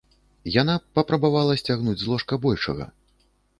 Яна 0.61 0.75
папрабавала 0.99 1.59
сцягнуць 1.63 1.97
з 2.07 2.11
ложка 2.15 2.43
большага. 2.49 2.85